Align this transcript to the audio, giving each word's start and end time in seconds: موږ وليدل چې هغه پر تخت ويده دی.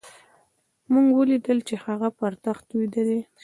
موږ 0.91 1.07
وليدل 1.19 1.57
چې 1.67 1.75
هغه 1.85 2.09
پر 2.19 2.33
تخت 2.45 2.67
ويده 2.73 3.01
دی. 3.09 3.19